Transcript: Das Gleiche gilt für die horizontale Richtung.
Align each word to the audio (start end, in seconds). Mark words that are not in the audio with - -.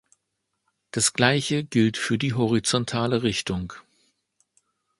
Das 0.89 1.13
Gleiche 1.13 1.63
gilt 1.63 1.95
für 1.95 2.17
die 2.17 2.33
horizontale 2.33 3.21
Richtung. 3.21 3.71